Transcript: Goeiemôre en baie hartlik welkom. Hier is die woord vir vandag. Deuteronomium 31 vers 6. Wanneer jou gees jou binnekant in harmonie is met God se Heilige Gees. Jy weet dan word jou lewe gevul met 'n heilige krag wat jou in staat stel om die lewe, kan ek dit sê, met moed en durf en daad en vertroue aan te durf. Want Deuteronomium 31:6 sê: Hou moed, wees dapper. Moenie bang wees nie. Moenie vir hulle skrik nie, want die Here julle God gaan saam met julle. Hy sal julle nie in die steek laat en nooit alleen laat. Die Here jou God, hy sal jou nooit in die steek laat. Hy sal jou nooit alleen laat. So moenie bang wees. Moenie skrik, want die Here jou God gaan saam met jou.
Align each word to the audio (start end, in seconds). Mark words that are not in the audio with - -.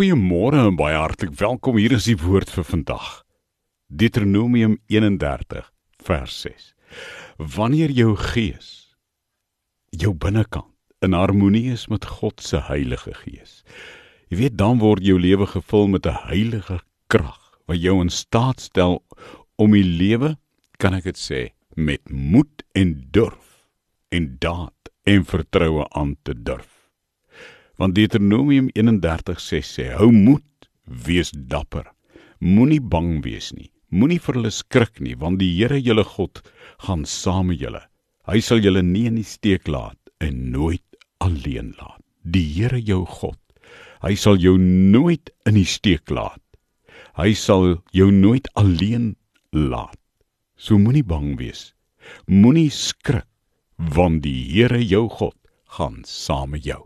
Goeiemôre 0.00 0.56
en 0.56 0.78
baie 0.80 0.96
hartlik 0.96 1.34
welkom. 1.36 1.76
Hier 1.76 1.92
is 1.92 2.06
die 2.08 2.16
woord 2.16 2.48
vir 2.48 2.64
vandag. 2.64 3.08
Deuteronomium 3.92 4.78
31 4.88 5.66
vers 6.06 6.36
6. 6.40 6.70
Wanneer 7.36 7.92
jou 7.92 8.14
gees 8.16 8.70
jou 9.92 10.14
binnekant 10.16 11.04
in 11.04 11.12
harmonie 11.12 11.66
is 11.74 11.84
met 11.92 12.08
God 12.08 12.40
se 12.40 12.62
Heilige 12.70 13.12
Gees. 13.18 13.60
Jy 14.32 14.40
weet 14.40 14.56
dan 14.56 14.80
word 14.80 15.04
jou 15.04 15.20
lewe 15.20 15.44
gevul 15.52 15.92
met 15.92 16.08
'n 16.08 16.16
heilige 16.32 16.80
krag 17.12 17.60
wat 17.68 17.84
jou 17.84 18.00
in 18.00 18.08
staat 18.08 18.60
stel 18.60 19.04
om 19.60 19.76
die 19.76 19.84
lewe, 19.84 20.38
kan 20.78 20.94
ek 20.94 21.04
dit 21.12 21.18
sê, 21.28 21.52
met 21.76 22.00
moed 22.08 22.64
en 22.72 23.04
durf 23.12 23.68
en 24.08 24.36
daad 24.40 24.94
en 25.04 25.24
vertroue 25.24 25.84
aan 25.92 26.16
te 26.24 26.32
durf. 26.32 26.79
Want 27.80 27.94
Deuteronomium 27.96 28.68
31:6 28.76 29.64
sê: 29.64 29.84
Hou 29.96 30.10
moed, 30.12 30.68
wees 30.84 31.30
dapper. 31.32 31.86
Moenie 32.38 32.80
bang 32.80 33.22
wees 33.24 33.54
nie. 33.56 33.70
Moenie 33.88 34.20
vir 34.20 34.36
hulle 34.36 34.50
skrik 34.52 35.00
nie, 35.00 35.14
want 35.16 35.40
die 35.40 35.48
Here 35.56 35.78
julle 35.80 36.04
God 36.04 36.42
gaan 36.84 37.06
saam 37.08 37.48
met 37.48 37.60
julle. 37.62 37.80
Hy 38.28 38.40
sal 38.44 38.60
julle 38.60 38.82
nie 38.84 39.06
in 39.08 39.16
die 39.16 39.24
steek 39.24 39.64
laat 39.68 39.96
en 40.20 40.50
nooit 40.52 40.84
alleen 41.24 41.72
laat. 41.80 42.04
Die 42.20 42.44
Here 42.52 42.82
jou 42.84 43.06
God, 43.08 43.40
hy 44.04 44.12
sal 44.14 44.36
jou 44.36 44.58
nooit 44.60 45.32
in 45.48 45.56
die 45.56 45.64
steek 45.64 46.12
laat. 46.12 46.42
Hy 47.16 47.32
sal 47.32 47.80
jou 47.96 48.10
nooit 48.12 48.52
alleen 48.60 49.14
laat. 49.56 49.96
So 50.60 50.76
moenie 50.76 51.06
bang 51.06 51.32
wees. 51.40 51.72
Moenie 52.28 52.68
skrik, 52.68 53.24
want 53.80 54.20
die 54.28 54.36
Here 54.52 54.84
jou 54.84 55.08
God 55.08 55.36
gaan 55.80 56.02
saam 56.04 56.52
met 56.52 56.68
jou. 56.68 56.84